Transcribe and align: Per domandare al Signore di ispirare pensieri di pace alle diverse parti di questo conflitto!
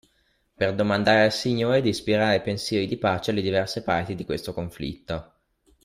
Per 0.55 0.73
domandare 0.73 1.25
al 1.25 1.31
Signore 1.31 1.79
di 1.81 1.89
ispirare 1.89 2.41
pensieri 2.41 2.87
di 2.87 2.97
pace 2.97 3.29
alle 3.29 3.41
diverse 3.43 3.83
parti 3.83 4.15
di 4.15 4.25
questo 4.25 4.51
conflitto! 4.51 5.31